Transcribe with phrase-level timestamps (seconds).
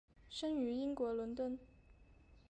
[0.31, 1.59] 生于英国伦敦。